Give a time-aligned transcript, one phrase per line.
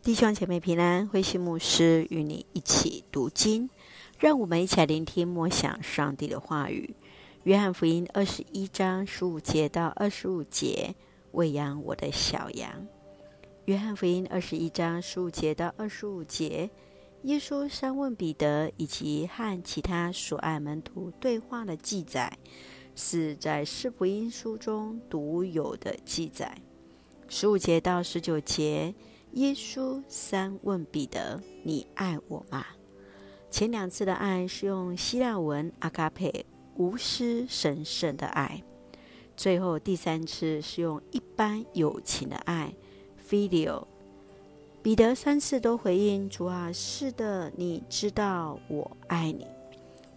[0.00, 3.68] 弟兄姐妹平安，灰心牧师与你一起读经，
[4.18, 6.94] 让我们一起来聆听默想上帝的话语。
[7.42, 10.94] 约翰福音二十一章十五节到二十五节，
[11.32, 12.86] 喂养我的小羊。
[13.66, 16.70] 约翰福音二十一章十五节到二十五节，
[17.24, 22.38] 耶稣三问彼得以及和其他所爱门徒对话的记载，
[22.94, 26.56] 是在四福音书中独有的记载。
[27.28, 28.94] 十五节到十九节。
[29.32, 32.64] 耶稣三问彼得：“你爱我吗？”
[33.50, 36.44] 前两次的爱是用希腊文阿嘎佩，
[36.76, 38.62] 无私神圣的爱；
[39.36, 42.74] 最后第三次是用一般友情的爱
[43.28, 43.86] ，Filial。
[44.82, 49.46] 彼得三次都回应主啊，是的，你知道我爱你。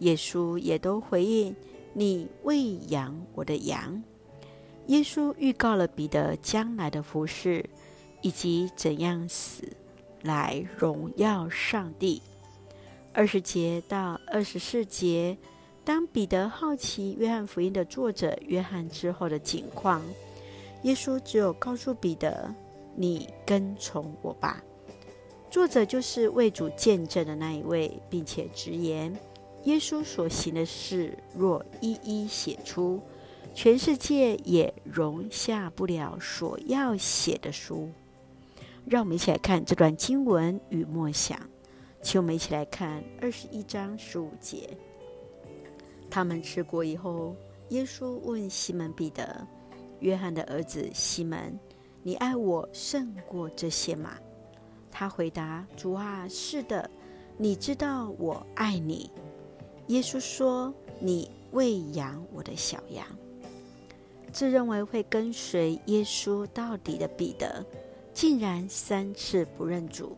[0.00, 1.54] 耶稣也都回应
[1.92, 4.02] ：“你喂养我的羊。”
[4.88, 7.64] 耶稣预告了彼得将来的服事。
[8.24, 9.62] 以及怎样死
[10.22, 12.22] 来荣耀上帝。
[13.12, 15.36] 二十节到二十四节，
[15.84, 20.00] 当彼得好奇约翰福音的作者约翰之后的景况，
[20.84, 22.50] 耶稣只有告诉彼得
[22.96, 24.64] ：“你跟从我吧。”
[25.50, 29.14] 作者就是为主见证的那一位，并且直言：
[29.64, 33.02] 耶稣所行的事，若一一写出，
[33.54, 37.90] 全世界也容下不了所要写的书。
[38.86, 41.38] 让我们一起来看这段经文与默想，
[42.02, 44.76] 请我们一起来看二十一章十五节。
[46.10, 47.34] 他们吃过以后，
[47.70, 49.46] 耶稣问西门彼得
[50.00, 51.58] ：“约翰的儿子西门，
[52.02, 54.18] 你爱我胜过这些吗？”
[54.92, 56.88] 他回答：“主啊，是的，
[57.38, 59.10] 你知道我爱你。”
[59.88, 63.04] 耶稣说：“你喂养我的小羊。”
[64.30, 67.64] 自认为会跟随耶稣到底的彼得。
[68.14, 70.16] 竟然三次不认主，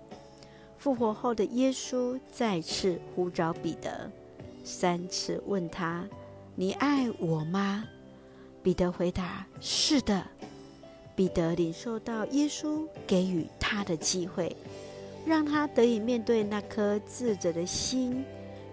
[0.77, 4.11] 复活后的耶稣再次呼召彼得，
[4.63, 6.07] 三次问他
[6.55, 7.85] ：“你爱我吗？”
[8.63, 10.23] 彼得回答：“是的。”
[11.17, 14.55] 彼得领受到耶稣给予他的机会，
[15.25, 18.23] 让他得以面对那颗自责的心，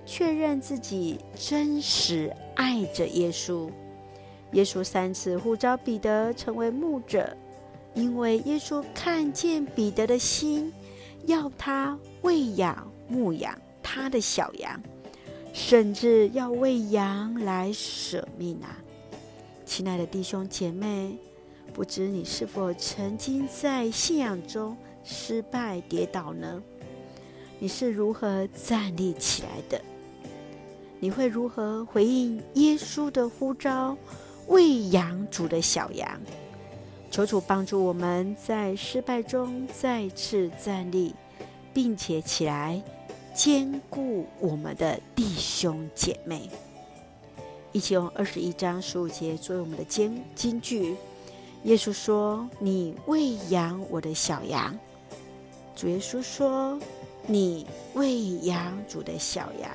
[0.05, 3.69] 确认自己真实爱着耶稣。
[4.51, 7.35] 耶稣三次呼召彼得成为牧者。
[7.95, 10.73] 因为耶稣看见彼得的心，
[11.25, 14.81] 要他喂养、牧养他的小羊，
[15.53, 18.77] 甚至要为羊来舍命啊！
[19.65, 21.17] 亲爱的弟兄姐妹，
[21.73, 26.61] 不知你是否曾经在信仰中失败跌倒呢？
[27.59, 29.81] 你是如何站立起来的？
[30.99, 33.95] 你会如何回应耶稣的呼召，
[34.47, 36.19] 喂养主的小羊？
[37.13, 41.13] 求主帮助我们在失败中再次站立，
[41.71, 42.81] 并且起来
[43.35, 46.49] 坚固我们的弟兄姐妹。
[47.71, 50.95] 一起用二十一章十五节作为我们的金金句。
[51.65, 54.75] 耶稣说：“你喂养我的小羊。”
[55.77, 56.79] 主耶稣说
[57.27, 59.69] ：“你喂养主的小羊。”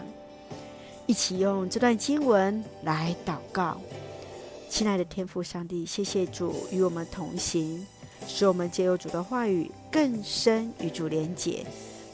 [1.07, 3.81] 一起用这段经文来祷告。
[4.69, 7.85] 亲爱的天父上帝，谢谢主与我们同行，
[8.27, 11.65] 使我们借由主的话语更深与主连结。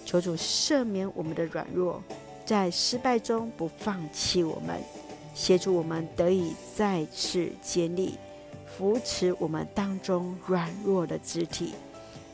[0.06, 2.02] 求主赦免我们的软弱，
[2.46, 4.80] 在失败中不放弃我们，
[5.34, 8.14] 协助我们得以再次坚立，
[8.66, 11.74] 扶持我们当中软弱的肢体。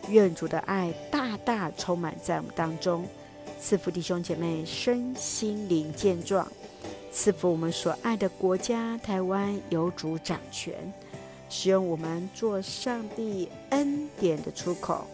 [0.09, 3.07] 愿主的爱大大充满在我们当中，
[3.61, 6.47] 赐福弟兄姐妹身心灵健壮。
[7.13, 10.75] 赐福我们所爱的国家台湾，有主掌权，
[11.49, 15.05] 使用我们做上帝恩典的出口。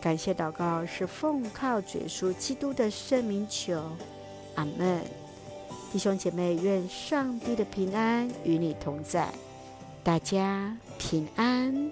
[0.00, 3.82] 感谢祷告是奉靠主耶稣基督的圣名求，
[4.56, 5.02] 阿门。
[5.92, 9.28] 弟兄姐妹，愿上帝的平安与你同在，
[10.02, 11.90] 大家平安。